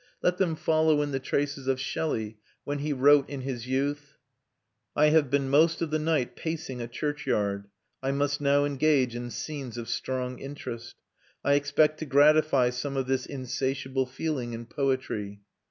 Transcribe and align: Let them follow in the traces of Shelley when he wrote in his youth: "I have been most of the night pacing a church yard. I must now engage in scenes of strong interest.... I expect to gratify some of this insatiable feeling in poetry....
Let 0.23 0.39
them 0.39 0.55
follow 0.55 1.03
in 1.03 1.11
the 1.11 1.19
traces 1.19 1.67
of 1.67 1.79
Shelley 1.79 2.39
when 2.63 2.79
he 2.79 2.91
wrote 2.91 3.29
in 3.29 3.41
his 3.41 3.67
youth: 3.67 4.17
"I 4.95 5.09
have 5.09 5.29
been 5.29 5.47
most 5.47 5.79
of 5.79 5.91
the 5.91 5.99
night 5.99 6.35
pacing 6.35 6.81
a 6.81 6.87
church 6.87 7.27
yard. 7.27 7.67
I 8.01 8.09
must 8.11 8.41
now 8.41 8.65
engage 8.65 9.15
in 9.15 9.29
scenes 9.29 9.77
of 9.77 9.87
strong 9.87 10.39
interest.... 10.39 10.95
I 11.43 11.53
expect 11.53 11.99
to 11.99 12.05
gratify 12.07 12.71
some 12.71 12.97
of 12.97 13.05
this 13.05 13.27
insatiable 13.27 14.07
feeling 14.07 14.53
in 14.53 14.65
poetry.... 14.65 15.41